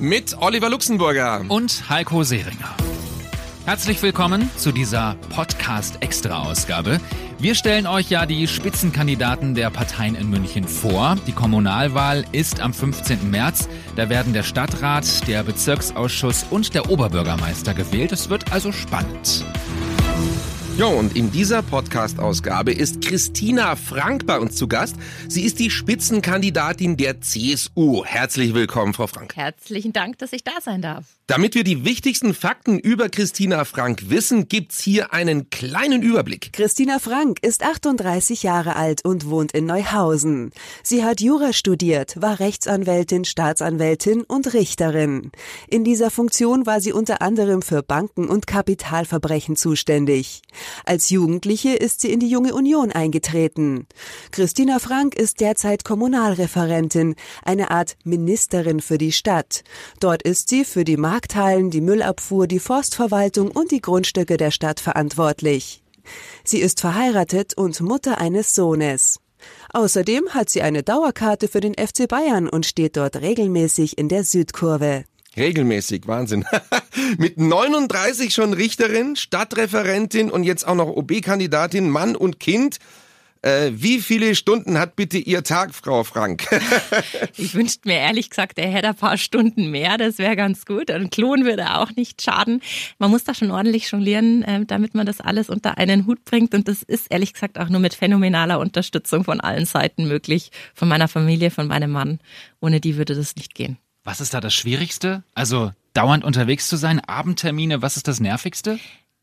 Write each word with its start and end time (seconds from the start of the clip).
Mit 0.00 0.34
Oliver 0.40 0.70
Luxemburger. 0.70 1.44
und 1.48 1.90
Heiko 1.90 2.22
Seringer. 2.22 2.74
Herzlich 3.66 4.02
willkommen 4.02 4.48
zu 4.56 4.72
dieser 4.72 5.14
Podcast-Extra-Ausgabe. 5.28 6.98
Wir 7.38 7.54
stellen 7.54 7.86
euch 7.86 8.08
ja 8.08 8.24
die 8.24 8.48
Spitzenkandidaten 8.48 9.54
der 9.54 9.68
Parteien 9.68 10.14
in 10.14 10.30
München 10.30 10.66
vor. 10.66 11.16
Die 11.26 11.32
Kommunalwahl 11.32 12.24
ist 12.32 12.60
am 12.60 12.72
15. 12.72 13.30
März. 13.30 13.68
Da 13.94 14.08
werden 14.08 14.32
der 14.32 14.42
Stadtrat, 14.42 15.28
der 15.28 15.42
Bezirksausschuss 15.42 16.46
und 16.48 16.72
der 16.72 16.88
Oberbürgermeister 16.88 17.74
gewählt. 17.74 18.12
Es 18.12 18.30
wird 18.30 18.52
also 18.52 18.72
spannend. 18.72 19.44
Jo, 20.80 20.88
und 20.88 21.14
in 21.14 21.30
dieser 21.30 21.60
Podcast-Ausgabe 21.60 22.72
ist 22.72 23.02
Christina 23.02 23.76
Frank 23.76 24.24
bei 24.24 24.38
uns 24.38 24.56
zu 24.56 24.66
Gast. 24.66 24.96
Sie 25.28 25.42
ist 25.42 25.58
die 25.58 25.68
Spitzenkandidatin 25.68 26.96
der 26.96 27.20
CSU. 27.20 28.02
Herzlich 28.06 28.54
willkommen, 28.54 28.94
Frau 28.94 29.06
Frank. 29.06 29.36
Herzlichen 29.36 29.92
Dank, 29.92 30.16
dass 30.20 30.32
ich 30.32 30.42
da 30.42 30.52
sein 30.62 30.80
darf. 30.80 31.04
Damit 31.26 31.54
wir 31.54 31.64
die 31.64 31.84
wichtigsten 31.84 32.32
Fakten 32.32 32.78
über 32.78 33.10
Christina 33.10 33.64
Frank 33.64 34.08
wissen, 34.08 34.48
gibt's 34.48 34.80
hier 34.80 35.12
einen 35.12 35.50
kleinen 35.50 36.02
Überblick. 36.02 36.52
Christina 36.54 36.98
Frank 36.98 37.38
ist 37.42 37.62
38 37.62 38.42
Jahre 38.42 38.74
alt 38.74 39.04
und 39.04 39.28
wohnt 39.28 39.52
in 39.52 39.66
Neuhausen. 39.66 40.50
Sie 40.82 41.04
hat 41.04 41.20
Jura 41.20 41.52
studiert, 41.52 42.20
war 42.22 42.40
Rechtsanwältin, 42.40 43.26
Staatsanwältin 43.26 44.22
und 44.22 44.54
Richterin. 44.54 45.30
In 45.68 45.84
dieser 45.84 46.10
Funktion 46.10 46.64
war 46.64 46.80
sie 46.80 46.92
unter 46.94 47.20
anderem 47.20 47.60
für 47.60 47.82
Banken 47.82 48.26
und 48.26 48.46
Kapitalverbrechen 48.46 49.56
zuständig. 49.56 50.40
Als 50.84 51.10
Jugendliche 51.10 51.74
ist 51.74 52.00
sie 52.00 52.12
in 52.12 52.20
die 52.20 52.28
Junge 52.28 52.54
Union 52.54 52.92
eingetreten. 52.92 53.86
Christina 54.30 54.78
Frank 54.78 55.14
ist 55.14 55.40
derzeit 55.40 55.84
Kommunalreferentin, 55.84 57.14
eine 57.42 57.70
Art 57.70 57.96
Ministerin 58.04 58.80
für 58.80 58.98
die 58.98 59.12
Stadt. 59.12 59.62
Dort 60.00 60.22
ist 60.22 60.48
sie 60.48 60.64
für 60.64 60.84
die 60.84 60.96
Markthallen, 60.96 61.70
die 61.70 61.80
Müllabfuhr, 61.80 62.46
die 62.46 62.60
Forstverwaltung 62.60 63.50
und 63.50 63.70
die 63.70 63.80
Grundstücke 63.80 64.36
der 64.36 64.50
Stadt 64.50 64.80
verantwortlich. 64.80 65.82
Sie 66.44 66.58
ist 66.58 66.80
verheiratet 66.80 67.54
und 67.56 67.80
Mutter 67.80 68.18
eines 68.18 68.54
Sohnes. 68.54 69.20
Außerdem 69.72 70.30
hat 70.30 70.50
sie 70.50 70.62
eine 70.62 70.82
Dauerkarte 70.82 71.48
für 71.48 71.60
den 71.60 71.74
FC 71.74 72.08
Bayern 72.08 72.48
und 72.48 72.66
steht 72.66 72.96
dort 72.96 73.16
regelmäßig 73.16 73.98
in 73.98 74.08
der 74.08 74.24
Südkurve. 74.24 75.04
Regelmäßig, 75.40 76.06
Wahnsinn. 76.06 76.44
Mit 77.18 77.38
39 77.38 78.32
schon 78.34 78.52
Richterin, 78.52 79.16
Stadtreferentin 79.16 80.30
und 80.30 80.44
jetzt 80.44 80.68
auch 80.68 80.74
noch 80.74 80.88
OB-Kandidatin, 80.88 81.88
Mann 81.88 82.14
und 82.14 82.38
Kind. 82.38 82.78
Äh, 83.42 83.70
wie 83.72 84.00
viele 84.00 84.34
Stunden 84.34 84.78
hat 84.78 84.96
bitte 84.96 85.16
Ihr 85.16 85.42
Tag, 85.42 85.74
Frau 85.74 86.04
Frank? 86.04 86.46
Ich 87.38 87.54
wünschte 87.54 87.88
mir 87.88 87.96
ehrlich 87.96 88.28
gesagt, 88.28 88.58
er 88.58 88.68
hätte 88.68 88.88
ein 88.88 88.94
paar 88.94 89.16
Stunden 89.16 89.70
mehr, 89.70 89.96
das 89.96 90.18
wäre 90.18 90.36
ganz 90.36 90.66
gut. 90.66 90.90
Ein 90.90 91.08
Klon 91.08 91.44
würde 91.44 91.78
auch 91.78 91.90
nicht 91.92 92.20
schaden. 92.20 92.60
Man 92.98 93.10
muss 93.10 93.24
da 93.24 93.32
schon 93.32 93.50
ordentlich 93.50 93.90
jonglieren, 93.90 94.42
äh, 94.42 94.66
damit 94.66 94.94
man 94.94 95.06
das 95.06 95.22
alles 95.22 95.48
unter 95.48 95.78
einen 95.78 96.06
Hut 96.06 96.22
bringt. 96.26 96.54
Und 96.54 96.68
das 96.68 96.82
ist 96.82 97.06
ehrlich 97.08 97.32
gesagt 97.32 97.58
auch 97.58 97.70
nur 97.70 97.80
mit 97.80 97.94
phänomenaler 97.94 98.58
Unterstützung 98.58 99.24
von 99.24 99.40
allen 99.40 99.64
Seiten 99.64 100.06
möglich. 100.06 100.50
Von 100.74 100.88
meiner 100.88 101.08
Familie, 101.08 101.50
von 101.50 101.66
meinem 101.66 101.92
Mann. 101.92 102.20
Ohne 102.60 102.78
die 102.78 102.98
würde 102.98 103.14
das 103.14 103.36
nicht 103.36 103.54
gehen. 103.54 103.78
Was 104.10 104.20
ist 104.20 104.34
da 104.34 104.40
das 104.40 104.54
Schwierigste? 104.54 105.22
Also 105.36 105.70
dauernd 105.92 106.24
unterwegs 106.24 106.68
zu 106.68 106.74
sein, 106.74 106.98
Abendtermine, 106.98 107.80
was 107.80 107.96
ist 107.96 108.08
das 108.08 108.18
Nervigste? 108.18 108.80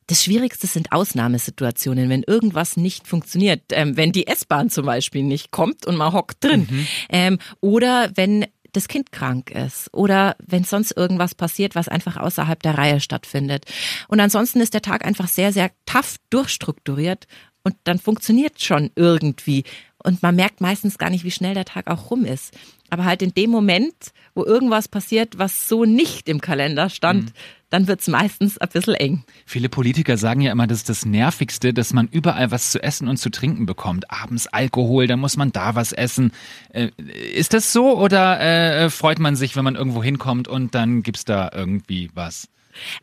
Das 0.08 0.24
Schwierigste 0.24 0.66
sind 0.66 0.94
Ausnahmesituationen, 0.94 2.08
wenn 2.08 2.24
irgendwas 2.24 2.78
nicht 2.78 3.06
funktioniert. 3.06 3.64
Ähm, 3.72 3.98
wenn 3.98 4.14
die 4.14 4.28
S-Bahn 4.28 4.70
zum 4.70 4.86
Beispiel 4.86 5.24
nicht 5.24 5.52
kommt 5.52 5.86
und 5.86 5.98
man 5.98 6.14
hockt 6.14 6.42
drin. 6.42 6.88
Ähm, 7.10 7.38
oder 7.60 8.12
wenn 8.16 8.46
das 8.72 8.88
Kind 8.88 9.12
krank 9.12 9.52
ist 9.52 9.94
oder 9.94 10.38
wenn 10.40 10.64
sonst 10.64 10.96
irgendwas 10.96 11.36
passiert, 11.36 11.76
was 11.76 11.90
einfach 11.90 12.16
außerhalb 12.16 12.64
der 12.64 12.78
Reihe 12.78 13.02
stattfindet. 13.02 13.66
Und 14.08 14.22
ansonsten 14.22 14.62
ist 14.62 14.74
der 14.74 14.82
Tag 14.82 15.04
einfach 15.04 15.28
sehr, 15.28 15.52
sehr 15.52 15.72
tough 15.86 16.16
durchstrukturiert 16.30 17.28
und 17.64 17.76
dann 17.84 18.00
funktioniert 18.00 18.62
schon 18.62 18.92
irgendwie. 18.96 19.66
Und 20.02 20.24
man 20.24 20.38
merkt 20.38 20.62
meistens 20.62 20.98
gar 20.98 21.10
nicht, 21.10 21.26
wie 21.26 21.32
schnell 21.32 21.54
der 21.54 21.66
Tag 21.66 21.88
auch 21.88 22.12
rum 22.12 22.24
ist. 22.24 22.54
Aber 22.90 23.06
halt 23.06 23.22
in 23.22 23.34
dem 23.34 23.50
Moment, 23.50 23.94
wo 24.34 24.46
irgendwas 24.46 24.88
passiert, 24.88 25.38
was 25.38 25.68
so 25.68 25.86
nicht 25.86 26.30
im 26.30 26.42
Kalender 26.42 26.90
stand, 26.90 27.34
dann 27.70 27.88
wird's 27.88 28.08
meistens 28.08 28.58
ein 28.58 28.70
bisschen 28.70 28.94
eng. 28.96 29.24
Viele 29.46 29.68
Politiker 29.70 30.18
sagen 30.18 30.42
ja 30.42 30.52
immer, 30.52 30.68
das 30.68 30.80
ist 30.80 30.90
das 30.90 31.06
Nervigste, 31.06 31.74
dass 31.74 31.94
man 31.94 32.08
überall 32.08 32.52
was 32.52 32.72
zu 32.72 32.82
essen 32.82 33.08
und 33.08 33.18
zu 33.18 33.30
trinken 33.30 33.66
bekommt. 33.66 34.10
Abends 34.10 34.48
Alkohol, 34.48 35.08
dann 35.08 35.20
muss 35.20 35.38
man 35.38 35.52
da 35.52 35.76
was 35.76 35.92
essen. 35.92 36.32
Äh, 36.70 36.92
ist 37.36 37.54
das 37.54 37.74
so 37.74 37.98
oder 38.00 38.40
äh, 38.40 38.90
freut 38.90 39.20
man 39.20 39.36
sich, 39.36 39.56
wenn 39.56 39.66
man 39.66 39.76
irgendwo 39.76 40.02
hinkommt 40.02 40.48
und 40.48 40.76
dann 40.76 41.04
gibt's 41.04 41.26
da 41.26 41.50
irgendwie 41.54 42.10
was? 42.14 42.48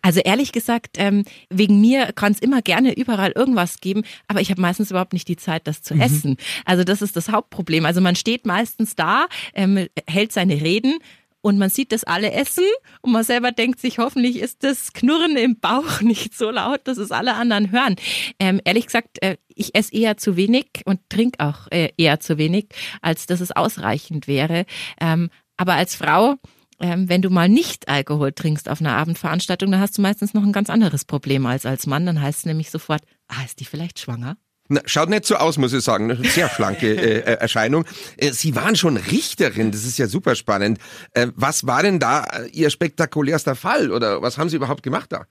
Also 0.02 0.20
ehrlich 0.20 0.52
gesagt, 0.52 0.96
ähm, 0.98 1.24
wegen 1.50 1.80
mir 1.80 2.12
kann 2.12 2.32
es 2.32 2.38
immer 2.38 2.62
gerne 2.62 2.96
überall 2.96 3.32
irgendwas 3.32 3.80
geben, 3.80 4.02
aber 4.28 4.40
ich 4.40 4.50
habe 4.50 4.60
meistens 4.60 4.90
überhaupt 4.90 5.12
nicht 5.12 5.28
die 5.28 5.36
Zeit, 5.36 5.66
das 5.66 5.82
zu 5.82 5.94
essen. 5.94 6.36
Also 6.64 6.84
das 6.84 7.02
ist 7.02 7.16
das 7.16 7.28
Hauptproblem. 7.30 7.86
Also 7.86 8.00
man 8.00 8.16
steht 8.16 8.46
meistens 8.46 8.96
da, 8.96 9.26
ähm, 9.54 9.86
hält 10.06 10.32
seine 10.32 10.54
Reden. 10.60 10.98
Und 11.40 11.58
man 11.58 11.68
sieht 11.68 11.92
das 11.92 12.04
alle 12.04 12.32
essen 12.32 12.64
und 13.02 13.12
man 13.12 13.22
selber 13.22 13.52
denkt 13.52 13.78
sich, 13.78 13.98
hoffentlich 13.98 14.38
ist 14.38 14.64
das 14.64 14.94
Knurren 14.94 15.36
im 15.36 15.60
Bauch 15.60 16.00
nicht 16.00 16.32
so 16.34 16.50
laut, 16.50 16.80
dass 16.84 16.96
es 16.96 17.12
alle 17.12 17.34
anderen 17.34 17.70
hören. 17.70 17.96
Ähm, 18.38 18.62
ehrlich 18.64 18.86
gesagt, 18.86 19.22
äh, 19.22 19.36
ich 19.54 19.74
esse 19.74 19.94
eher 19.94 20.16
zu 20.16 20.38
wenig 20.38 20.68
und 20.86 21.00
trinke 21.10 21.44
auch 21.44 21.70
äh, 21.70 21.90
eher 21.98 22.18
zu 22.18 22.38
wenig, 22.38 22.68
als 23.02 23.26
dass 23.26 23.42
es 23.42 23.52
ausreichend 23.52 24.26
wäre. 24.26 24.64
Ähm, 24.98 25.28
aber 25.58 25.74
als 25.74 25.94
Frau 25.94 26.36
ähm, 26.80 27.08
wenn 27.08 27.22
du 27.22 27.30
mal 27.30 27.48
nicht 27.48 27.88
Alkohol 27.88 28.32
trinkst 28.32 28.68
auf 28.68 28.80
einer 28.80 28.96
Abendveranstaltung, 28.96 29.70
dann 29.70 29.80
hast 29.80 29.98
du 29.98 30.02
meistens 30.02 30.34
noch 30.34 30.42
ein 30.42 30.52
ganz 30.52 30.70
anderes 30.70 31.04
Problem 31.04 31.46
als 31.46 31.66
als 31.66 31.86
Mann. 31.86 32.06
Dann 32.06 32.20
heißt 32.20 32.40
es 32.40 32.46
nämlich 32.46 32.70
sofort, 32.70 33.02
ah, 33.28 33.44
ist 33.44 33.60
die 33.60 33.64
vielleicht 33.64 33.98
schwanger? 33.98 34.36
Na, 34.68 34.80
schaut 34.86 35.10
nicht 35.10 35.26
so 35.26 35.36
aus, 35.36 35.58
muss 35.58 35.74
ich 35.74 35.84
sagen. 35.84 36.16
Sehr 36.24 36.48
schlanke 36.48 36.86
äh, 36.96 37.18
äh, 37.18 37.34
Erscheinung. 37.34 37.84
Äh, 38.16 38.32
Sie 38.32 38.54
waren 38.54 38.76
schon 38.76 38.96
Richterin, 38.96 39.72
das 39.72 39.84
ist 39.84 39.98
ja 39.98 40.06
super 40.06 40.34
spannend. 40.36 40.78
Äh, 41.12 41.28
was 41.34 41.66
war 41.66 41.82
denn 41.82 41.98
da 41.98 42.24
äh, 42.24 42.48
Ihr 42.48 42.70
spektakulärster 42.70 43.56
Fall 43.56 43.92
oder 43.92 44.22
was 44.22 44.38
haben 44.38 44.48
Sie 44.48 44.56
überhaupt 44.56 44.82
gemacht 44.82 45.12
da? 45.12 45.26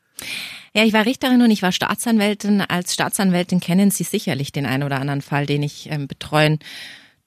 Ja, 0.75 0.83
ich 0.83 0.93
war 0.93 1.05
Richterin 1.05 1.41
und 1.41 1.49
ich 1.49 1.63
war 1.63 1.71
Staatsanwältin. 1.71 2.61
Als 2.61 2.93
Staatsanwältin 2.93 3.59
kennen 3.59 3.89
Sie 3.89 4.03
sicherlich 4.03 4.51
den 4.51 4.67
einen 4.67 4.83
oder 4.83 4.99
anderen 4.99 5.21
Fall, 5.21 5.47
den 5.47 5.63
ich 5.63 5.89
ähm, 5.89 6.07
betreuen 6.07 6.59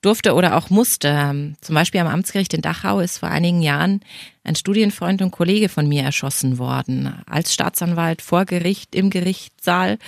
durfte 0.07 0.33
oder 0.33 0.55
auch 0.55 0.69
musste. 0.69 1.09
Ähm, 1.09 1.55
Zum 1.61 1.75
Beispiel 1.75 1.99
am 1.99 2.07
Amtsgericht 2.07 2.53
in 2.53 2.61
Dachau 2.61 3.01
ist 3.01 3.17
vor 3.19 3.29
einigen 3.29 3.61
Jahren 3.61 4.01
ein 4.43 4.55
Studienfreund 4.55 5.21
und 5.21 5.31
Kollege 5.31 5.67
von 5.67 5.87
mir 5.87 6.03
erschossen 6.03 6.57
worden. 6.57 7.13
Als 7.29 7.53
Staatsanwalt 7.53 8.21
vor 8.21 8.45
Gericht 8.45 8.95
im 8.95 9.09
Gerichtssaal. 9.09 9.99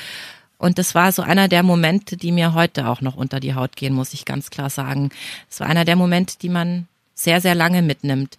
Und 0.57 0.77
das 0.77 0.95
war 0.95 1.11
so 1.11 1.21
einer 1.21 1.49
der 1.49 1.63
Momente, 1.63 2.15
die 2.17 2.31
mir 2.31 2.53
heute 2.53 2.87
auch 2.87 3.01
noch 3.01 3.15
unter 3.15 3.39
die 3.39 3.55
Haut 3.55 3.75
gehen, 3.75 3.93
muss 3.93 4.13
ich 4.13 4.23
ganz 4.25 4.49
klar 4.49 4.69
sagen. 4.69 5.09
Es 5.49 5.59
war 5.59 5.67
einer 5.67 5.85
der 5.85 5.95
Momente, 5.97 6.35
die 6.41 6.49
man 6.49 6.87
sehr, 7.13 7.41
sehr 7.41 7.55
lange 7.55 7.81
mitnimmt. 7.81 8.37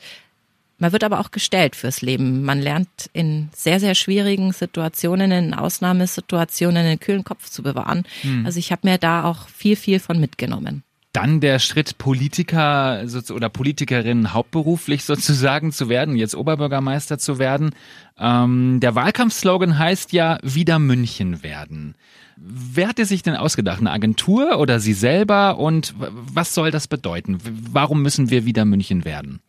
Man 0.78 0.92
wird 0.92 1.04
aber 1.04 1.20
auch 1.20 1.30
gestellt 1.30 1.76
fürs 1.76 2.00
Leben. 2.00 2.42
Man 2.42 2.58
lernt 2.58 2.88
in 3.12 3.50
sehr, 3.54 3.80
sehr 3.80 3.94
schwierigen 3.94 4.52
Situationen, 4.52 5.30
in 5.30 5.52
Ausnahmesituationen 5.52 6.86
einen 6.86 7.00
kühlen 7.00 7.24
Kopf 7.24 7.50
zu 7.50 7.62
bewahren. 7.62 8.04
Also 8.46 8.58
ich 8.58 8.72
habe 8.72 8.88
mir 8.88 8.96
da 8.96 9.24
auch 9.24 9.48
viel, 9.48 9.76
viel 9.76 10.00
von 10.00 10.18
mitgenommen. 10.18 10.82
Dann 11.12 11.40
der 11.40 11.58
Schritt 11.58 11.98
Politiker 11.98 13.04
oder 13.34 13.48
Politikerin 13.48 14.32
hauptberuflich 14.32 15.04
sozusagen 15.04 15.72
zu 15.72 15.88
werden, 15.88 16.14
jetzt 16.14 16.36
Oberbürgermeister 16.36 17.18
zu 17.18 17.38
werden. 17.38 17.70
Ähm, 18.18 18.78
der 18.80 18.94
Wahlkampfslogan 18.94 19.78
heißt 19.78 20.12
ja 20.12 20.38
wieder 20.42 20.78
München 20.78 21.42
werden. 21.42 21.96
Wer 22.36 22.88
hat 22.88 22.98
er 22.98 23.06
sich 23.06 23.22
denn 23.22 23.34
ausgedacht? 23.34 23.80
Eine 23.80 23.90
Agentur 23.90 24.58
oder 24.58 24.78
Sie 24.78 24.94
selber? 24.94 25.58
Und 25.58 25.94
was 25.98 26.54
soll 26.54 26.70
das 26.70 26.86
bedeuten? 26.86 27.38
Warum 27.42 28.02
müssen 28.02 28.30
wir 28.30 28.46
wieder 28.46 28.64
München 28.64 29.04
werden? 29.04 29.40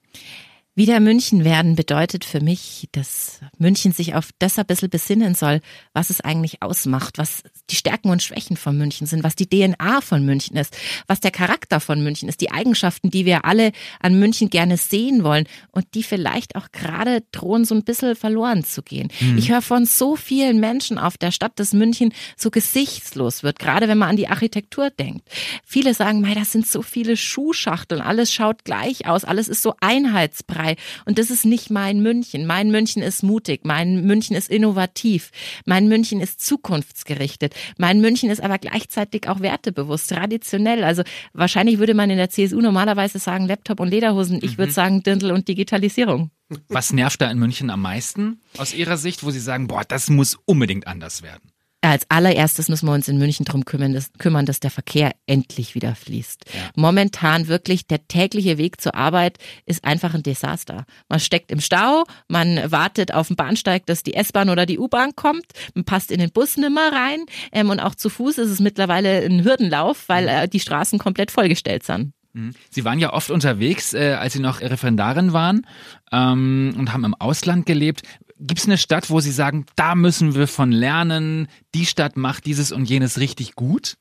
Wieder 0.73 1.01
München 1.01 1.43
werden 1.43 1.75
bedeutet 1.75 2.23
für 2.23 2.39
mich, 2.39 2.87
dass 2.93 3.41
München 3.57 3.91
sich 3.91 4.15
auf 4.15 4.29
das 4.39 4.57
ein 4.57 4.65
bisschen 4.65 4.89
besinnen 4.89 5.35
soll, 5.35 5.59
was 5.93 6.09
es 6.09 6.21
eigentlich 6.21 6.61
ausmacht, 6.61 7.17
was 7.17 7.43
die 7.69 7.75
Stärken 7.75 8.09
und 8.09 8.23
Schwächen 8.23 8.55
von 8.55 8.77
München 8.77 9.05
sind, 9.05 9.21
was 9.21 9.35
die 9.35 9.49
DNA 9.49 9.99
von 9.99 10.25
München 10.25 10.55
ist, 10.55 10.77
was 11.07 11.19
der 11.19 11.31
Charakter 11.31 11.81
von 11.81 12.01
München 12.01 12.29
ist, 12.29 12.39
die 12.39 12.51
Eigenschaften, 12.51 13.11
die 13.11 13.25
wir 13.25 13.43
alle 13.43 13.73
an 13.99 14.17
München 14.17 14.49
gerne 14.49 14.77
sehen 14.77 15.25
wollen 15.25 15.45
und 15.71 15.87
die 15.93 16.03
vielleicht 16.03 16.55
auch 16.55 16.71
gerade 16.71 17.21
drohen, 17.33 17.65
so 17.65 17.75
ein 17.75 17.83
bisschen 17.83 18.15
verloren 18.15 18.63
zu 18.63 18.81
gehen. 18.81 19.09
Mhm. 19.19 19.39
Ich 19.39 19.51
höre 19.51 19.61
von 19.61 19.85
so 19.85 20.15
vielen 20.15 20.61
Menschen 20.61 20.97
auf 20.97 21.17
der 21.17 21.31
Stadt, 21.31 21.51
dass 21.57 21.73
München 21.73 22.13
so 22.37 22.49
gesichtslos 22.49 23.43
wird, 23.43 23.59
gerade 23.59 23.89
wenn 23.89 23.97
man 23.97 24.11
an 24.11 24.15
die 24.15 24.29
Architektur 24.29 24.89
denkt. 24.89 25.27
Viele 25.65 25.93
sagen, 25.93 26.21
mei, 26.21 26.33
das 26.33 26.53
sind 26.53 26.65
so 26.65 26.81
viele 26.81 27.17
Schuhschachteln, 27.17 27.99
alles 27.99 28.33
schaut 28.33 28.63
gleich 28.63 29.05
aus, 29.05 29.25
alles 29.25 29.49
ist 29.49 29.63
so 29.63 29.73
einheitsbreit 29.81 30.60
frei. 30.61 30.75
Und 31.05 31.17
das 31.19 31.29
ist 31.29 31.45
nicht 31.45 31.69
mein 31.69 32.01
München. 32.01 32.45
Mein 32.45 32.71
München 32.71 33.01
ist 33.01 33.23
mutig. 33.23 33.61
Mein 33.63 34.05
München 34.05 34.35
ist 34.35 34.49
innovativ. 34.49 35.31
Mein 35.65 35.87
München 35.87 36.21
ist 36.21 36.45
zukunftsgerichtet. 36.45 37.53
Mein 37.77 38.01
München 38.01 38.29
ist 38.29 38.41
aber 38.41 38.57
gleichzeitig 38.57 39.27
auch 39.27 39.41
wertebewusst, 39.41 40.09
traditionell. 40.09 40.83
Also 40.83 41.03
wahrscheinlich 41.33 41.79
würde 41.79 41.93
man 41.93 42.09
in 42.09 42.17
der 42.17 42.29
CSU 42.29 42.61
normalerweise 42.61 43.19
sagen 43.19 43.47
Laptop 43.47 43.79
und 43.79 43.89
Lederhosen. 43.89 44.39
Ich 44.41 44.53
mhm. 44.53 44.57
würde 44.57 44.71
sagen 44.71 45.03
Dirndl 45.03 45.31
und 45.31 45.47
Digitalisierung. 45.47 46.31
Was 46.67 46.91
nervt 46.91 47.21
da 47.21 47.31
in 47.31 47.39
München 47.39 47.69
am 47.69 47.81
meisten 47.81 48.41
aus 48.57 48.73
Ihrer 48.73 48.97
Sicht, 48.97 49.23
wo 49.23 49.31
Sie 49.31 49.39
sagen, 49.39 49.67
boah, 49.67 49.83
das 49.87 50.09
muss 50.09 50.37
unbedingt 50.45 50.85
anders 50.85 51.21
werden? 51.21 51.50
Als 51.83 52.05
allererstes 52.09 52.69
müssen 52.69 52.87
wir 52.87 52.93
uns 52.93 53.07
in 53.07 53.17
München 53.17 53.43
darum 53.43 53.65
kümmern 53.65 53.93
dass, 53.93 54.13
kümmern, 54.19 54.45
dass 54.45 54.59
der 54.59 54.69
Verkehr 54.69 55.13
endlich 55.25 55.73
wieder 55.73 55.95
fließt. 55.95 56.45
Ja. 56.53 56.59
Momentan 56.75 57.47
wirklich 57.47 57.87
der 57.87 58.07
tägliche 58.07 58.59
Weg 58.59 58.79
zur 58.79 58.93
Arbeit 58.93 59.39
ist 59.65 59.83
einfach 59.83 60.13
ein 60.13 60.21
Desaster. 60.21 60.85
Man 61.09 61.19
steckt 61.19 61.51
im 61.51 61.59
Stau, 61.59 62.03
man 62.27 62.71
wartet 62.71 63.13
auf 63.13 63.27
den 63.27 63.35
Bahnsteig, 63.35 63.87
dass 63.87 64.03
die 64.03 64.13
S-Bahn 64.13 64.49
oder 64.49 64.67
die 64.67 64.77
U-Bahn 64.77 65.15
kommt, 65.15 65.45
man 65.73 65.83
passt 65.83 66.11
in 66.11 66.19
den 66.19 66.31
Bus 66.31 66.55
nimmer 66.55 66.91
rein 66.91 67.25
ähm, 67.51 67.71
und 67.71 67.79
auch 67.79 67.95
zu 67.95 68.09
Fuß 68.09 68.37
ist 68.37 68.51
es 68.51 68.59
mittlerweile 68.59 69.25
ein 69.25 69.43
Hürdenlauf, 69.43 70.07
weil 70.07 70.27
äh, 70.27 70.47
die 70.47 70.59
Straßen 70.59 70.99
komplett 70.99 71.31
vollgestellt 71.31 71.83
sind. 71.83 72.13
Mhm. 72.33 72.53
Sie 72.69 72.85
waren 72.85 72.99
ja 72.99 73.13
oft 73.13 73.31
unterwegs, 73.31 73.93
äh, 73.93 74.13
als 74.19 74.33
Sie 74.33 74.39
noch 74.39 74.61
Referendarin 74.61 75.33
waren 75.33 75.65
ähm, 76.11 76.75
und 76.77 76.93
haben 76.93 77.05
im 77.05 77.15
Ausland 77.15 77.65
gelebt. 77.65 78.03
Gibt 78.43 78.59
es 78.59 78.65
eine 78.65 78.79
Stadt, 78.79 79.11
wo 79.11 79.19
Sie 79.19 79.31
sagen, 79.31 79.65
da 79.75 79.93
müssen 79.93 80.33
wir 80.33 80.47
von 80.47 80.71
lernen, 80.71 81.47
die 81.75 81.85
Stadt 81.85 82.17
macht 82.17 82.47
dieses 82.47 82.71
und 82.71 82.89
jenes 82.89 83.19
richtig 83.19 83.53
gut? 83.53 83.97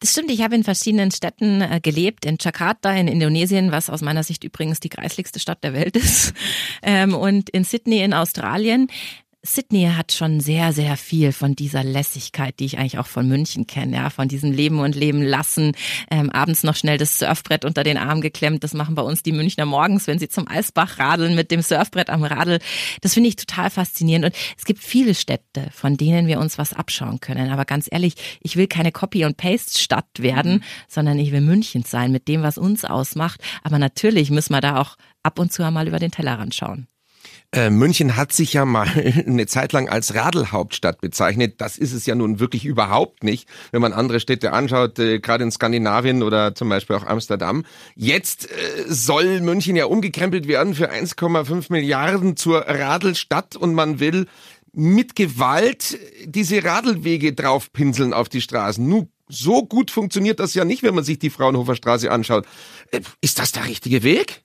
Das 0.00 0.12
stimmt, 0.12 0.30
ich 0.30 0.42
habe 0.42 0.56
in 0.56 0.64
verschiedenen 0.64 1.10
Städten 1.10 1.60
äh, 1.60 1.80
gelebt, 1.80 2.24
in 2.24 2.36
Jakarta 2.40 2.92
in 2.92 3.08
Indonesien, 3.08 3.72
was 3.72 3.90
aus 3.90 4.00
meiner 4.00 4.22
Sicht 4.24 4.42
übrigens 4.44 4.80
die 4.80 4.88
kreisligste 4.88 5.38
Stadt 5.38 5.62
der 5.62 5.72
Welt 5.72 5.96
ist, 5.96 6.34
ähm, 6.82 7.14
und 7.14 7.48
in 7.50 7.64
Sydney 7.64 8.02
in 8.02 8.12
Australien. 8.12 8.88
Sydney 9.54 9.90
hat 9.96 10.12
schon 10.12 10.40
sehr, 10.40 10.72
sehr 10.72 10.96
viel 10.96 11.32
von 11.32 11.54
dieser 11.54 11.82
Lässigkeit, 11.82 12.58
die 12.60 12.66
ich 12.66 12.78
eigentlich 12.78 12.98
auch 12.98 13.06
von 13.06 13.26
München 13.26 13.66
kenne, 13.66 13.96
ja, 13.96 14.10
von 14.10 14.28
diesem 14.28 14.52
Leben 14.52 14.80
und 14.80 14.94
Leben 14.94 15.22
lassen, 15.22 15.72
ähm, 16.10 16.30
abends 16.30 16.62
noch 16.62 16.76
schnell 16.76 16.98
das 16.98 17.18
Surfbrett 17.18 17.64
unter 17.64 17.82
den 17.82 17.96
Arm 17.96 18.20
geklemmt. 18.20 18.62
Das 18.62 18.74
machen 18.74 18.94
bei 18.94 19.02
uns 19.02 19.22
die 19.22 19.32
Münchner 19.32 19.66
morgens, 19.66 20.06
wenn 20.06 20.18
sie 20.18 20.28
zum 20.28 20.46
Eisbach 20.48 20.98
radeln 20.98 21.34
mit 21.34 21.50
dem 21.50 21.62
Surfbrett 21.62 22.10
am 22.10 22.24
Radl. 22.24 22.58
Das 23.00 23.14
finde 23.14 23.30
ich 23.30 23.36
total 23.36 23.70
faszinierend. 23.70 24.26
Und 24.26 24.34
es 24.56 24.64
gibt 24.64 24.82
viele 24.82 25.14
Städte, 25.14 25.68
von 25.72 25.96
denen 25.96 26.26
wir 26.26 26.40
uns 26.40 26.58
was 26.58 26.72
abschauen 26.72 27.20
können. 27.20 27.50
Aber 27.50 27.64
ganz 27.64 27.88
ehrlich, 27.90 28.14
ich 28.40 28.56
will 28.56 28.66
keine 28.66 28.92
Copy 28.92 29.24
and 29.24 29.36
Paste 29.36 29.78
Stadt 29.78 30.08
werden, 30.18 30.54
mhm. 30.54 30.62
sondern 30.88 31.18
ich 31.18 31.32
will 31.32 31.40
München 31.40 31.82
sein 31.84 32.12
mit 32.12 32.28
dem, 32.28 32.42
was 32.42 32.58
uns 32.58 32.84
ausmacht. 32.84 33.40
Aber 33.62 33.78
natürlich 33.78 34.30
müssen 34.30 34.52
wir 34.52 34.60
da 34.60 34.80
auch 34.80 34.96
ab 35.22 35.38
und 35.38 35.52
zu 35.52 35.64
einmal 35.64 35.88
über 35.88 35.98
den 35.98 36.10
Tellerrand 36.10 36.54
schauen. 36.54 36.86
Äh, 37.50 37.70
München 37.70 38.16
hat 38.16 38.32
sich 38.32 38.52
ja 38.52 38.66
mal 38.66 38.88
eine 39.26 39.46
Zeit 39.46 39.72
lang 39.72 39.88
als 39.88 40.14
Radelhauptstadt 40.14 41.00
bezeichnet. 41.00 41.60
Das 41.62 41.78
ist 41.78 41.94
es 41.94 42.04
ja 42.04 42.14
nun 42.14 42.40
wirklich 42.40 42.66
überhaupt 42.66 43.24
nicht, 43.24 43.48
wenn 43.70 43.80
man 43.80 43.94
andere 43.94 44.20
Städte 44.20 44.52
anschaut, 44.52 44.98
äh, 44.98 45.18
gerade 45.18 45.44
in 45.44 45.50
Skandinavien 45.50 46.22
oder 46.22 46.54
zum 46.54 46.68
Beispiel 46.68 46.96
auch 46.96 47.06
Amsterdam. 47.06 47.64
Jetzt 47.94 48.50
äh, 48.50 48.84
soll 48.86 49.40
München 49.40 49.76
ja 49.76 49.86
umgekrempelt 49.86 50.46
werden 50.46 50.74
für 50.74 50.92
1,5 50.92 51.66
Milliarden 51.70 52.36
zur 52.36 52.60
Radelstadt 52.68 53.56
und 53.56 53.72
man 53.72 53.98
will 53.98 54.26
mit 54.74 55.16
Gewalt 55.16 55.98
diese 56.26 56.62
Radelwege 56.62 57.32
draufpinseln 57.32 58.12
auf 58.12 58.28
die 58.28 58.42
Straßen. 58.42 58.86
Nu, 58.86 59.08
so 59.26 59.64
gut 59.64 59.90
funktioniert 59.90 60.38
das 60.38 60.52
ja 60.52 60.66
nicht, 60.66 60.82
wenn 60.82 60.94
man 60.94 61.04
sich 61.04 61.18
die 61.18 61.30
Fraunhofer 61.30 61.76
Straße 61.76 62.10
anschaut. 62.10 62.46
Äh, 62.90 63.00
ist 63.22 63.38
das 63.38 63.52
der 63.52 63.66
richtige 63.66 64.02
Weg? 64.02 64.42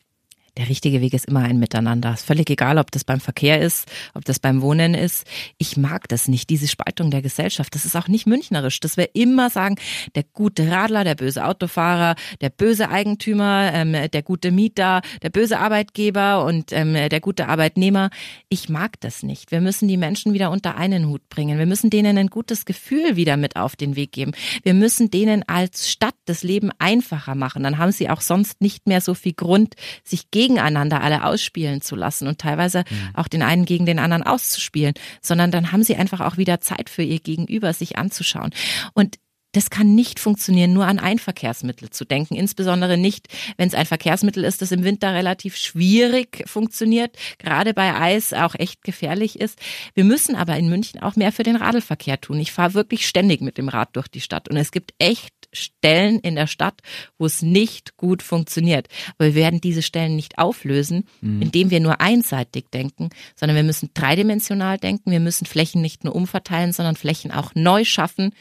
Der 0.57 0.69
richtige 0.69 1.01
Weg 1.01 1.13
ist 1.13 1.25
immer 1.25 1.39
ein 1.39 1.57
Miteinander. 1.57 2.13
Ist 2.13 2.25
völlig 2.25 2.49
egal, 2.49 2.77
ob 2.77 2.91
das 2.91 3.03
beim 3.03 3.19
Verkehr 3.19 3.59
ist, 3.59 3.89
ob 4.13 4.23
das 4.23 4.39
beim 4.39 4.61
Wohnen 4.61 4.93
ist. 4.93 5.25
Ich 5.57 5.77
mag 5.77 6.07
das 6.09 6.27
nicht, 6.27 6.49
diese 6.51 6.67
Spaltung 6.67 7.09
der 7.09 7.23
Gesellschaft. 7.23 7.73
Das 7.73 7.85
ist 7.85 7.95
auch 7.95 8.07
nicht 8.07 8.27
münchnerisch. 8.27 8.79
Das 8.79 8.95
wir 8.95 9.15
immer 9.15 9.49
sagen, 9.49 9.77
der 10.13 10.23
gute 10.23 10.69
Radler, 10.69 11.03
der 11.03 11.15
böse 11.15 11.43
Autofahrer, 11.45 12.15
der 12.41 12.49
böse 12.49 12.89
Eigentümer, 12.89 13.71
ähm, 13.73 13.93
der 14.11 14.21
gute 14.21 14.51
Mieter, 14.51 15.01
der 15.23 15.31
böse 15.31 15.57
Arbeitgeber 15.57 16.45
und 16.45 16.71
ähm, 16.71 16.93
der 16.93 17.19
gute 17.19 17.47
Arbeitnehmer. 17.47 18.11
Ich 18.47 18.69
mag 18.69 18.99
das 18.99 19.23
nicht. 19.23 19.51
Wir 19.51 19.59
müssen 19.59 19.87
die 19.87 19.97
Menschen 19.97 20.33
wieder 20.33 20.51
unter 20.51 20.75
einen 20.75 21.07
Hut 21.07 21.27
bringen. 21.29 21.57
Wir 21.57 21.65
müssen 21.65 21.89
denen 21.89 22.15
ein 22.17 22.27
gutes 22.27 22.65
Gefühl 22.65 23.15
wieder 23.15 23.37
mit 23.37 23.55
auf 23.55 23.75
den 23.75 23.95
Weg 23.95 24.11
geben. 24.11 24.33
Wir 24.61 24.75
müssen 24.75 25.09
denen 25.09 25.43
als 25.47 25.89
Stadt 25.89 26.15
das 26.25 26.43
Leben 26.43 26.69
einfacher 26.77 27.33
machen. 27.33 27.63
Dann 27.63 27.79
haben 27.79 27.91
sie 27.91 28.09
auch 28.09 28.21
sonst 28.21 28.61
nicht 28.61 28.87
mehr 28.87 29.01
so 29.01 29.15
viel 29.15 29.33
Grund, 29.33 29.75
sich 30.03 30.29
gegen 30.29 30.42
gegeneinander 30.43 31.01
alle 31.01 31.23
ausspielen 31.23 31.81
zu 31.81 31.95
lassen 31.95 32.27
und 32.27 32.39
teilweise 32.39 32.83
mhm. 32.89 33.09
auch 33.13 33.27
den 33.27 33.41
einen 33.41 33.65
gegen 33.65 33.85
den 33.85 33.99
anderen 33.99 34.23
auszuspielen, 34.23 34.93
sondern 35.21 35.51
dann 35.51 35.71
haben 35.71 35.83
sie 35.83 35.95
einfach 35.95 36.19
auch 36.19 36.37
wieder 36.37 36.59
Zeit 36.59 36.89
für 36.89 37.03
ihr 37.03 37.19
Gegenüber, 37.19 37.73
sich 37.73 37.97
anzuschauen. 37.97 38.51
Und 38.93 39.17
das 39.53 39.69
kann 39.69 39.93
nicht 39.93 40.19
funktionieren, 40.19 40.73
nur 40.73 40.87
an 40.87 40.97
ein 40.97 41.19
Verkehrsmittel 41.19 41.91
zu 41.91 42.05
denken. 42.05 42.33
Insbesondere 42.33 42.97
nicht, 42.97 43.27
wenn 43.57 43.67
es 43.67 43.75
ein 43.75 43.85
Verkehrsmittel 43.85 44.43
ist, 44.43 44.63
das 44.63 44.71
im 44.71 44.83
Winter 44.83 45.13
relativ 45.13 45.55
schwierig 45.57 46.43
funktioniert, 46.47 47.15
gerade 47.37 47.75
bei 47.75 47.93
Eis 47.93 48.33
auch 48.33 48.55
echt 48.55 48.83
gefährlich 48.83 49.39
ist. 49.39 49.59
Wir 49.93 50.05
müssen 50.05 50.35
aber 50.35 50.57
in 50.57 50.69
München 50.69 51.01
auch 51.01 51.15
mehr 51.15 51.31
für 51.31 51.43
den 51.43 51.55
Radlverkehr 51.55 52.19
tun. 52.19 52.39
Ich 52.39 52.51
fahre 52.51 52.73
wirklich 52.73 53.07
ständig 53.07 53.41
mit 53.41 53.59
dem 53.59 53.69
Rad 53.69 53.95
durch 53.95 54.07
die 54.07 54.21
Stadt 54.21 54.49
und 54.49 54.57
es 54.57 54.71
gibt 54.71 54.95
echt 54.97 55.42
Stellen 55.53 56.19
in 56.19 56.35
der 56.35 56.47
Stadt, 56.47 56.81
wo 57.17 57.25
es 57.25 57.41
nicht 57.41 57.95
gut 57.97 58.21
funktioniert. 58.21 58.87
Aber 59.17 59.29
wir 59.29 59.35
werden 59.35 59.61
diese 59.61 59.81
Stellen 59.81 60.15
nicht 60.15 60.37
auflösen, 60.37 61.07
mhm. 61.21 61.41
indem 61.41 61.69
wir 61.69 61.79
nur 61.79 62.01
einseitig 62.01 62.65
denken, 62.73 63.09
sondern 63.35 63.55
wir 63.55 63.63
müssen 63.63 63.91
dreidimensional 63.93 64.77
denken. 64.77 65.11
Wir 65.11 65.19
müssen 65.19 65.45
Flächen 65.45 65.81
nicht 65.81 66.03
nur 66.03 66.15
umverteilen, 66.15 66.73
sondern 66.73 66.95
Flächen 66.95 67.31
auch 67.31 67.53
neu 67.55 67.85
schaffen, 67.85 68.33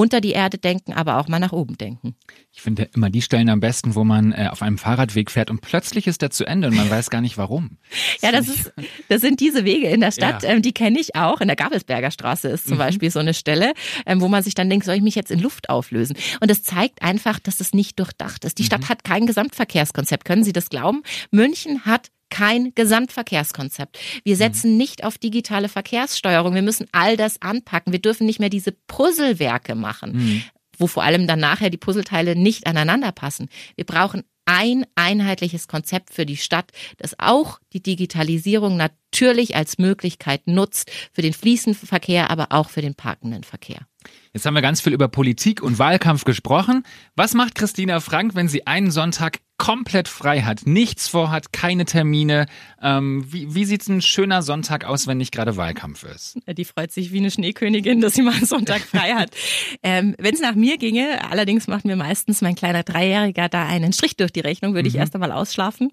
unter 0.00 0.22
die 0.22 0.32
Erde 0.32 0.56
denken, 0.56 0.94
aber 0.94 1.18
auch 1.18 1.28
mal 1.28 1.38
nach 1.38 1.52
oben 1.52 1.76
denken. 1.76 2.14
Ich 2.52 2.62
finde 2.62 2.88
immer 2.94 3.10
die 3.10 3.20
Stellen 3.20 3.50
am 3.50 3.60
besten, 3.60 3.94
wo 3.94 4.02
man 4.02 4.32
äh, 4.32 4.48
auf 4.50 4.62
einem 4.62 4.78
Fahrradweg 4.78 5.30
fährt 5.30 5.50
und 5.50 5.60
plötzlich 5.60 6.06
ist 6.06 6.22
der 6.22 6.30
zu 6.30 6.46
Ende 6.46 6.68
und 6.68 6.76
man 6.76 6.88
weiß 6.90 7.10
gar 7.10 7.20
nicht 7.20 7.36
warum. 7.36 7.76
Das 7.90 8.22
ja, 8.22 8.32
das 8.32 8.48
ist, 8.48 8.72
das 9.10 9.20
sind 9.20 9.40
diese 9.40 9.66
Wege 9.66 9.88
in 9.88 10.00
der 10.00 10.10
Stadt, 10.10 10.42
ja. 10.42 10.48
ähm, 10.48 10.62
die 10.62 10.72
kenne 10.72 10.98
ich 10.98 11.16
auch. 11.16 11.42
In 11.42 11.48
der 11.48 11.56
Gabelsberger 11.56 12.10
Straße 12.10 12.48
ist 12.48 12.66
zum 12.66 12.76
mhm. 12.76 12.78
Beispiel 12.78 13.10
so 13.10 13.18
eine 13.18 13.34
Stelle, 13.34 13.74
ähm, 14.06 14.22
wo 14.22 14.28
man 14.28 14.42
sich 14.42 14.54
dann 14.54 14.70
denkt, 14.70 14.86
soll 14.86 14.94
ich 14.94 15.02
mich 15.02 15.16
jetzt 15.16 15.30
in 15.30 15.38
Luft 15.38 15.68
auflösen? 15.68 16.16
Und 16.40 16.50
das 16.50 16.62
zeigt 16.62 17.02
einfach, 17.02 17.38
dass 17.38 17.60
es 17.60 17.74
nicht 17.74 17.98
durchdacht 17.98 18.46
ist. 18.46 18.58
Die 18.58 18.64
Stadt 18.64 18.80
mhm. 18.80 18.88
hat 18.88 19.04
kein 19.04 19.26
Gesamtverkehrskonzept. 19.26 20.24
Können 20.24 20.44
Sie 20.44 20.54
das 20.54 20.70
glauben? 20.70 21.02
München 21.30 21.84
hat 21.84 22.10
kein 22.30 22.72
Gesamtverkehrskonzept. 22.74 23.98
Wir 24.24 24.34
mhm. 24.34 24.38
setzen 24.38 24.76
nicht 24.76 25.04
auf 25.04 25.18
digitale 25.18 25.68
Verkehrssteuerung. 25.68 26.54
Wir 26.54 26.62
müssen 26.62 26.86
all 26.92 27.16
das 27.16 27.42
anpacken. 27.42 27.92
Wir 27.92 28.00
dürfen 28.00 28.26
nicht 28.26 28.40
mehr 28.40 28.50
diese 28.50 28.72
Puzzlewerke 28.72 29.74
machen, 29.74 30.12
mhm. 30.12 30.42
wo 30.78 30.86
vor 30.86 31.02
allem 31.02 31.26
dann 31.26 31.40
nachher 31.40 31.70
die 31.70 31.76
Puzzleteile 31.76 32.36
nicht 32.36 32.66
aneinander 32.66 33.12
passen. 33.12 33.48
Wir 33.76 33.84
brauchen 33.84 34.22
ein 34.50 34.84
einheitliches 34.96 35.68
Konzept 35.68 36.12
für 36.12 36.26
die 36.26 36.36
Stadt, 36.36 36.72
das 36.96 37.14
auch 37.20 37.60
die 37.72 37.82
Digitalisierung 37.82 38.76
natürlich 38.76 39.54
als 39.54 39.78
Möglichkeit 39.78 40.48
nutzt 40.48 40.90
für 41.12 41.22
den 41.22 41.32
fließenden 41.32 41.86
Verkehr, 41.86 42.30
aber 42.30 42.48
auch 42.50 42.68
für 42.68 42.82
den 42.82 42.96
parkenden 42.96 43.44
Verkehr. 43.44 43.86
Jetzt 44.32 44.46
haben 44.46 44.54
wir 44.54 44.62
ganz 44.62 44.80
viel 44.80 44.92
über 44.92 45.06
Politik 45.06 45.62
und 45.62 45.78
Wahlkampf 45.78 46.24
gesprochen. 46.24 46.84
Was 47.14 47.34
macht 47.34 47.54
Christina 47.54 48.00
Frank, 48.00 48.34
wenn 48.34 48.48
sie 48.48 48.66
einen 48.66 48.90
Sonntag 48.90 49.38
komplett 49.60 50.08
frei 50.08 50.40
hat, 50.40 50.62
nichts 50.64 51.06
vorhat, 51.06 51.52
keine 51.52 51.84
Termine. 51.84 52.46
Ähm, 52.82 53.26
wie, 53.30 53.54
wie 53.54 53.66
sieht 53.66 53.86
ein 53.88 54.00
schöner 54.00 54.40
Sonntag 54.40 54.86
aus, 54.86 55.06
wenn 55.06 55.18
nicht 55.18 55.32
gerade 55.32 55.58
Wahlkampf 55.58 56.02
ist? 56.02 56.38
Die 56.48 56.64
freut 56.64 56.90
sich 56.92 57.12
wie 57.12 57.18
eine 57.18 57.30
Schneekönigin, 57.30 58.00
dass 58.00 58.14
sie 58.14 58.22
mal 58.22 58.32
einen 58.32 58.46
Sonntag 58.46 58.80
frei 58.80 59.12
hat. 59.12 59.32
ähm, 59.82 60.16
wenn 60.18 60.32
es 60.32 60.40
nach 60.40 60.54
mir 60.54 60.78
ginge, 60.78 61.30
allerdings 61.30 61.66
macht 61.66 61.84
mir 61.84 61.96
meistens 61.96 62.40
mein 62.40 62.54
kleiner 62.54 62.84
Dreijähriger 62.84 63.50
da 63.50 63.66
einen 63.66 63.92
Strich 63.92 64.16
durch 64.16 64.32
die 64.32 64.40
Rechnung, 64.40 64.72
würde 64.72 64.88
mhm. 64.88 64.94
ich 64.94 64.98
erst 64.98 65.14
einmal 65.14 65.30
ausschlafen. 65.30 65.92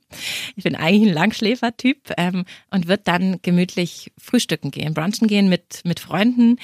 Ich 0.55 0.63
bin 0.63 0.77
eigentlich 0.77 1.09
ein 1.09 1.13
Langschläfertyp 1.13 2.13
ähm, 2.17 2.45
und 2.71 2.87
würde 2.87 3.03
dann 3.03 3.41
gemütlich 3.41 4.13
frühstücken 4.17 4.71
gehen, 4.71 4.93
brunchen 4.93 5.27
gehen 5.27 5.49
mit, 5.49 5.81
mit 5.83 5.99
Freunden, 5.99 6.55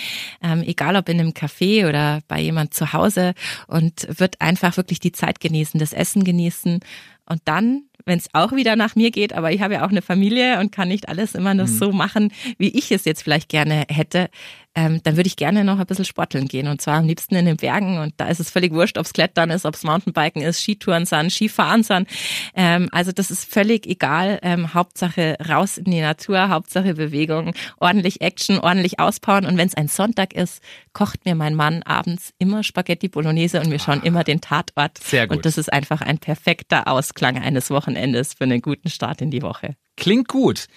ähm, 0.41 0.63
egal 0.63 0.95
ob 0.95 1.09
in 1.09 1.19
einem 1.19 1.31
Café 1.31 1.89
oder 1.89 2.21
bei 2.29 2.39
jemand 2.39 2.73
zu 2.73 2.93
Hause 2.93 3.33
und 3.67 4.07
wird 4.07 4.39
einfach 4.39 4.77
wirklich 4.77 5.01
die 5.01 5.11
Zeit 5.11 5.41
genießen, 5.41 5.81
das 5.81 5.91
Essen 5.91 6.23
genießen 6.23 6.79
und 7.25 7.41
dann, 7.45 7.89
wenn 8.05 8.19
es 8.19 8.29
auch 8.33 8.51
wieder 8.51 8.75
nach 8.75 8.95
mir 8.95 9.11
geht, 9.11 9.33
aber 9.33 9.51
ich 9.51 9.61
habe 9.61 9.75
ja 9.75 9.85
auch 9.85 9.91
eine 9.91 10.01
Familie 10.01 10.59
und 10.59 10.71
kann 10.71 10.87
nicht 10.87 11.09
alles 11.09 11.35
immer 11.35 11.53
nur 11.53 11.67
mhm. 11.67 11.77
so 11.77 11.91
machen, 11.91 12.31
wie 12.57 12.69
ich 12.69 12.91
es 12.91 13.05
jetzt 13.05 13.23
vielleicht 13.23 13.49
gerne 13.49 13.85
hätte 13.89 14.29
ähm, 14.75 15.01
dann 15.03 15.17
würde 15.17 15.27
ich 15.27 15.35
gerne 15.35 15.63
noch 15.63 15.79
ein 15.79 15.85
bisschen 15.85 16.05
sporteln 16.05 16.47
gehen 16.47 16.67
und 16.67 16.81
zwar 16.81 16.95
am 16.95 17.05
liebsten 17.05 17.35
in 17.35 17.45
den 17.45 17.57
Bergen 17.57 17.99
und 17.99 18.13
da 18.17 18.27
ist 18.27 18.39
es 18.39 18.49
völlig 18.49 18.73
wurscht, 18.73 18.97
ob 18.97 19.05
es 19.05 19.13
Klettern 19.13 19.51
ist, 19.51 19.65
ob 19.65 19.75
es 19.75 19.83
Mountainbiken 19.83 20.41
ist, 20.41 20.61
Skitouren 20.61 21.05
sind, 21.05 21.31
Skifahren 21.31 21.83
sind. 21.83 22.07
Ähm, 22.55 22.89
also 22.91 23.11
das 23.11 23.29
ist 23.29 23.51
völlig 23.51 23.85
egal. 23.85 24.39
Ähm, 24.41 24.73
Hauptsache 24.73 25.37
raus 25.47 25.77
in 25.77 25.85
die 25.85 26.01
Natur, 26.01 26.49
Hauptsache 26.49 26.95
Bewegung, 26.95 27.53
ordentlich 27.79 28.21
Action, 28.21 28.59
ordentlich 28.59 28.99
auspowern 28.99 29.45
und 29.45 29.57
wenn 29.57 29.67
es 29.67 29.75
ein 29.75 29.87
Sonntag 29.87 30.33
ist, 30.33 30.63
kocht 30.91 31.25
mir 31.25 31.35
mein 31.35 31.53
Mann 31.53 31.83
abends 31.83 32.33
immer 32.39 32.63
Spaghetti 32.63 33.09
Bolognese 33.09 33.59
und 33.59 33.69
wir 33.69 33.79
schauen 33.79 34.01
ah, 34.01 34.05
immer 34.05 34.23
den 34.23 34.41
Tatort. 34.41 34.97
Sehr 34.97 35.27
gut. 35.27 35.37
Und 35.37 35.45
das 35.45 35.57
ist 35.57 35.71
einfach 35.71 36.01
ein 36.01 36.17
perfekter 36.17 36.87
Ausklang 36.87 37.37
eines 37.37 37.69
Wochenendes 37.69 37.92
für 37.95 38.43
einen 38.43 38.61
guten 38.61 38.89
Start 38.89 39.21
in 39.21 39.31
die 39.31 39.41
Woche. 39.41 39.75
Klingt 39.97 40.27
gut. 40.27 40.67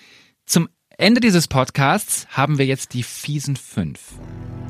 Zum 0.44 0.68
Ende 0.99 1.20
dieses 1.20 1.49
Podcasts 1.49 2.26
haben 2.30 2.58
wir 2.58 2.66
jetzt 2.66 2.94
die 2.94 3.02
fiesen 3.02 3.56
fünf. 3.56 4.14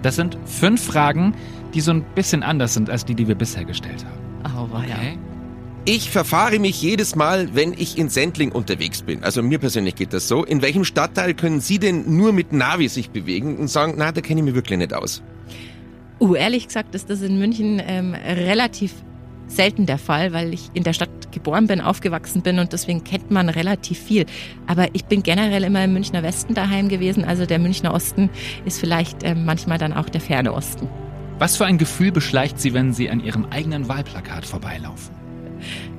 Das 0.03 0.17
sind 0.17 0.37
fünf 0.45 0.85
Fragen, 0.85 1.35
die 1.75 1.81
so 1.81 1.93
ein 1.93 2.05
bisschen 2.15 2.43
anders 2.43 2.75
sind 2.75 2.91
als 2.91 3.05
die, 3.05 3.15
die 3.15 3.29
wir 3.29 3.35
bisher 3.35 3.65
gestellt 3.65 4.05
haben. 4.05 4.69
Oh, 4.73 4.77
okay. 4.77 4.89
ja. 4.89 5.37
Ich 5.89 6.11
verfahre 6.11 6.59
mich 6.59 6.83
jedes 6.83 7.15
Mal, 7.15 7.55
wenn 7.55 7.73
ich 7.73 7.97
in 7.97 8.09
Sendling 8.09 8.51
unterwegs 8.51 9.03
bin. 9.03 9.23
Also 9.23 9.41
mir 9.41 9.61
persönlich 9.61 9.95
geht 9.95 10.13
das 10.13 10.27
so. 10.27 10.45
In 10.45 10.61
welchem 10.61 10.85
Stadtteil 10.85 11.35
können 11.35 11.61
Sie 11.61 11.79
denn 11.79 12.17
nur 12.17 12.33
mit 12.33 12.53
Navi 12.53 12.89
sich 12.89 13.11
bewegen 13.11 13.57
und 13.57 13.69
sagen, 13.69 13.95
na, 13.97 14.11
da 14.11 14.21
kenne 14.21 14.41
ich 14.41 14.45
mich 14.45 14.55
wirklich 14.57 14.79
nicht 14.79 14.93
aus? 14.93 15.23
Uh, 16.19 16.35
ehrlich 16.35 16.67
gesagt 16.67 16.95
ist 16.97 17.09
das 17.09 17.23
in 17.23 17.39
München 17.39 17.81
ähm, 17.87 18.15
relativ 18.15 18.95
selten 19.47 19.87
der 19.87 19.99
Fall, 19.99 20.33
weil 20.33 20.53
ich 20.53 20.71
in 20.75 20.83
der 20.83 20.93
Stadt 20.93 21.11
geboren 21.33 21.67
bin, 21.67 21.81
aufgewachsen 21.81 22.43
bin 22.43 22.59
und 22.59 22.73
deswegen 22.73 23.05
kennt 23.05 23.31
man 23.31 23.49
relativ 23.49 23.99
viel. 23.99 24.27
Aber 24.67 24.89
ich 24.95 25.05
bin 25.05 25.23
generell 25.23 25.65
immer 25.65 25.85
im 25.85 25.93
Münchner 25.93 26.23
Westen 26.23 26.55
daheim 26.55 26.89
gewesen, 26.89 27.25
also 27.25 27.47
der 27.47 27.59
Münchner 27.59 27.95
Osten 27.95 28.31
ist 28.65 28.81
vielleicht 28.81 29.23
äh, 29.23 29.35
manchmal 29.35 29.79
dann 29.79 29.93
auch 29.93 30.09
der 30.09 30.21
ferne 30.21 30.53
Osten. 30.53 30.89
Was 31.39 31.57
für 31.57 31.67
ein 31.67 31.77
Gefühl 31.77 32.13
beschleicht 32.13 32.59
Sie, 32.59 32.73
wenn 32.73 32.95
Sie 32.95 33.11
an 33.11 33.21
Ihrem 33.21 33.47
eigenen 33.51 33.89
Wahlplakat 33.89 34.47
vorbeilaufen? 34.47 35.26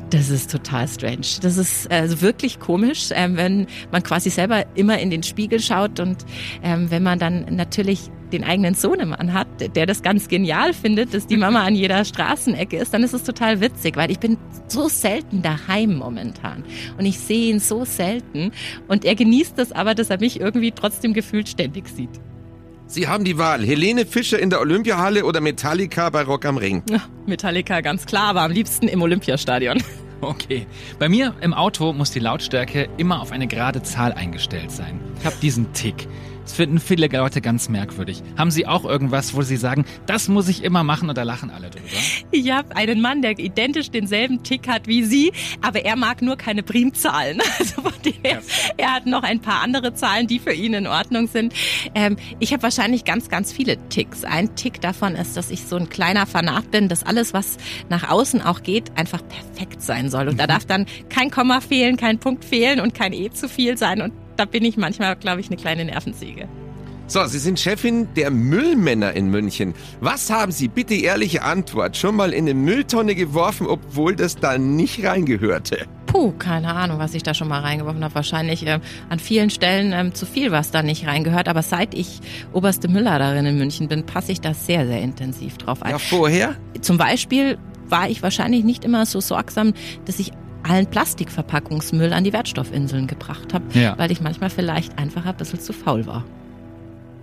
Das 0.10 0.30
ist 0.30 0.52
total 0.52 0.88
strange. 0.88 1.28
Das 1.42 1.58
ist 1.58 1.92
also 1.92 2.22
wirklich 2.22 2.60
komisch, 2.60 3.10
ähm, 3.12 3.36
wenn 3.36 3.68
man 3.92 4.04
quasi 4.04 4.30
selber 4.30 4.66
immer 4.76 5.00
in 5.00 5.10
den 5.10 5.24
Spiegel 5.24 5.60
schaut 5.60 6.00
und 6.00 6.26
ähm, 6.64 6.90
wenn 6.90 7.04
man 7.04 7.20
dann 7.20 7.46
natürlich 7.56 8.10
den 8.32 8.44
eigenen 8.44 8.74
Sohnemann 8.74 9.34
hat, 9.34 9.48
der 9.76 9.86
das 9.86 10.02
ganz 10.02 10.28
genial 10.28 10.74
findet, 10.74 11.14
dass 11.14 11.28
die 11.28 11.38
Mama 11.38 11.64
an 11.64 11.76
jeder 11.76 12.06
Straßenecke 12.06 12.78
ist, 12.78 12.94
dann 12.94 13.04
ist 13.04 13.14
es 13.14 13.24
total 13.24 13.60
witzig, 13.62 13.96
weil 13.98 14.12
ich 14.12 14.20
bin 14.20 14.38
so 14.68 14.88
selten 14.88 15.42
daheim 15.42 15.96
momentan 15.96 16.64
und 16.98 17.06
ich 17.06 17.20
sehe 17.20 17.50
ihn 17.50 17.60
so 17.60 17.84
selten 17.86 18.52
und 18.88 19.04
er 19.06 19.16
genießt 19.16 19.60
es 19.60 19.72
aber, 19.72 19.94
dass 19.94 20.10
er 20.10 20.20
mich 20.20 20.40
irgendwie 20.40 20.72
trotzdem 20.72 21.14
gefühlt 21.14 21.50
ständig 21.50 21.90
sieht. 21.90 22.22
Sie 22.90 23.10
haben 23.10 23.26
die 23.26 23.38
Wahl. 23.38 23.66
Helene 23.66 24.06
Fischer 24.06 24.40
in 24.40 24.50
der 24.50 24.62
Olympiahalle 24.62 25.26
oder 25.26 25.42
Metallica 25.42 26.10
bei 26.10 26.22
Rock 26.22 26.46
am 26.46 26.56
Ring? 26.56 26.84
Metallica, 27.26 27.82
ganz 27.82 28.06
klar, 28.06 28.30
aber 28.30 28.42
am 28.44 28.52
liebsten 28.52 28.88
im 28.88 29.02
Olympiastadion. 29.02 29.84
Okay. 30.22 30.66
Bei 31.00 31.10
mir 31.10 31.36
im 31.42 31.54
Auto 31.54 31.94
muss 31.94 32.12
die 32.12 32.20
Lautstärke 32.20 32.90
immer 32.98 33.22
auf 33.22 33.32
eine 33.32 33.48
gerade 33.48 33.84
Zahl 33.84 34.14
eingestellt 34.14 34.72
sein. 34.72 35.00
Ich 35.20 35.26
habe 35.26 35.36
diesen 35.42 35.74
Tick. 35.74 36.08
Das 36.48 36.54
finden 36.54 36.80
viele 36.80 37.08
Leute 37.08 37.42
ganz 37.42 37.68
merkwürdig. 37.68 38.24
Haben 38.38 38.52
Sie 38.52 38.66
auch 38.68 38.86
irgendwas, 38.86 39.36
wo 39.36 39.42
Sie 39.42 39.58
sagen, 39.58 39.84
das 40.06 40.30
muss 40.30 40.48
ich 40.48 40.64
immer 40.64 40.82
machen 40.82 41.10
oder 41.10 41.26
lachen 41.26 41.50
alle 41.50 41.70
drüber? 41.70 41.86
Ich 42.32 42.50
habe 42.52 42.74
einen 42.74 43.02
Mann, 43.02 43.22
der 43.22 43.38
identisch 43.38 43.92
denselben 43.92 44.44
Tick 44.44 44.66
hat 44.70 44.88
wie 44.88 45.04
Sie, 45.04 45.34
aber 45.62 45.84
er 45.84 45.98
mag 45.98 46.22
nur 46.22 46.38
keine 46.38 46.64
Primzahlen. 46.64 47.42
Also 47.60 47.82
von 47.82 47.94
dem 48.06 48.14
her, 48.24 48.42
er 48.78 48.94
hat 48.94 49.08
noch 49.08 49.24
ein 49.24 49.42
paar 49.42 49.62
andere 49.62 49.94
Zahlen, 49.94 50.28
die 50.28 50.38
für 50.38 50.54
ihn 50.54 50.74
in 50.74 50.86
Ordnung 50.86 51.28
sind. 51.28 51.54
Ähm, 51.96 52.16
ich 52.40 52.54
habe 52.54 52.64
wahrscheinlich 52.64 53.04
ganz, 53.04 53.30
ganz 53.30 53.52
viele 53.52 53.78
Ticks. 53.90 54.24
Ein 54.24 54.56
Tick 54.56 54.80
davon 54.80 55.16
ist, 55.16 55.36
dass 55.36 55.50
ich 55.50 55.64
so 55.64 55.76
ein 55.76 55.90
kleiner 55.90 56.28
Fanat 56.28 56.70
bin, 56.72 56.88
dass 56.88 57.04
alles, 57.04 57.34
was 57.34 57.58
nach 57.90 58.10
außen 58.10 58.42
auch 58.42 58.62
geht, 58.64 58.92
einfach 58.96 59.22
perfekt 59.28 59.82
sein 59.82 60.10
soll. 60.10 60.28
Und 60.30 60.40
da 60.40 60.44
mhm. 60.44 60.48
darf 60.50 60.66
dann 60.66 60.86
kein 61.10 61.32
Komma 61.32 61.60
fehlen, 61.62 61.98
kein 61.98 62.20
Punkt 62.20 62.46
fehlen 62.46 62.80
und 62.80 62.94
kein 62.94 63.12
E 63.12 63.32
zu 63.32 63.50
viel 63.50 63.78
sein. 63.78 64.02
Und 64.02 64.14
da 64.38 64.46
bin 64.46 64.64
ich 64.64 64.78
manchmal, 64.78 65.16
glaube 65.16 65.42
ich, 65.42 65.48
eine 65.48 65.58
kleine 65.58 65.86
Nervensäge. 65.86 66.48
So, 67.10 67.26
Sie 67.26 67.40
sind 67.40 67.58
Chefin 67.58 68.10
der 68.16 68.32
Müllmänner 68.32 69.14
in 69.14 69.30
München. 69.30 69.74
Was 70.02 70.30
haben 70.30 70.52
Sie, 70.52 70.68
bitte 70.68 70.94
ehrliche 70.94 71.42
Antwort, 71.42 71.96
schon 71.96 72.18
mal 72.18 72.34
in 72.34 72.44
eine 72.44 72.54
Mülltonne 72.54 73.16
geworfen, 73.16 73.66
obwohl 73.66 74.14
das 74.14 74.36
da 74.36 74.58
nicht 74.58 75.06
reingehörte? 75.06 75.86
Puh, 76.08 76.34
keine 76.34 76.74
Ahnung, 76.74 77.00
was 77.00 77.14
ich 77.14 77.24
da 77.24 77.34
schon 77.34 77.48
mal 77.48 77.62
reingeworfen 77.62 78.04
habe. 78.04 78.14
Wahrscheinlich 78.16 78.68
äh, 78.68 78.82
an 79.08 79.20
vielen 79.20 79.50
Stellen 79.50 79.94
ähm, 79.94 80.14
zu 80.14 80.26
viel, 80.26 80.52
was 80.52 80.72
da 80.72 80.84
nicht 80.84 81.08
reingehört. 81.08 81.48
Aber 81.48 81.62
seit 81.62 81.94
ich 81.94 82.20
oberste 82.52 82.90
Müllerin 82.90 83.46
in 83.46 83.58
München 83.58 83.88
bin, 83.88 84.06
passe 84.06 84.34
ich 84.34 84.42
da 84.42 84.54
sehr, 84.54 84.86
sehr 84.86 85.02
intensiv 85.02 85.58
drauf 85.58 85.84
ein. 85.84 85.92
Ja, 85.92 86.00
vorher? 86.00 86.56
Zum 86.82 86.98
Beispiel 86.98 87.58
war 87.88 88.10
ich 88.10 88.22
wahrscheinlich 88.22 88.66
nicht 88.66 88.84
immer 88.84 89.06
so 89.06 89.22
sorgsam, 89.22 89.74
dass 90.04 90.20
ich 90.20 90.34
allen 90.70 90.88
Plastikverpackungsmüll 90.88 92.14
an 92.14 92.24
die 92.24 92.34
Wertstoffinseln 92.34 93.08
gebracht 93.08 93.54
habe, 93.54 93.66
ja. 93.78 93.98
weil 93.98 94.12
ich 94.12 94.22
manchmal 94.22 94.50
vielleicht 94.50 94.98
einfach 94.98 95.26
ein 95.26 95.36
bisschen 95.38 95.60
zu 95.60 95.74
faul 95.74 96.06
war. 96.06 96.26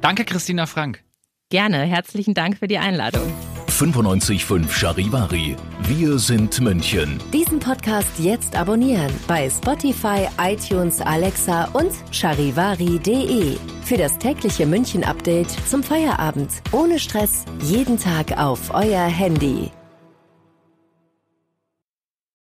Danke, 0.01 0.25
Christina 0.25 0.67
Frank. 0.67 1.03
Gerne, 1.51 1.79
herzlichen 1.79 2.35
Dank 2.35 2.59
für 2.59 2.69
die 2.69 2.79
Einladung. 2.79 3.33
95.5 3.69 4.71
Charivari. 4.71 5.57
Wir 5.83 6.19
sind 6.19 6.61
München. 6.61 7.21
Diesen 7.33 7.59
Podcast 7.59 8.19
jetzt 8.19 8.55
abonnieren 8.57 9.13
bei 9.27 9.51
Spotify, 9.51 10.29
iTunes, 10.41 11.01
Alexa 11.01 11.65
und 11.73 11.91
charivari.de. 12.13 13.57
Für 13.83 13.97
das 13.97 14.17
tägliche 14.19 14.67
München-Update 14.67 15.51
zum 15.69 15.83
Feierabend. 15.83 16.51
Ohne 16.71 16.99
Stress, 17.01 17.45
jeden 17.63 17.99
Tag 17.99 18.39
auf 18.39 18.73
euer 18.73 19.07
Handy. 19.07 19.71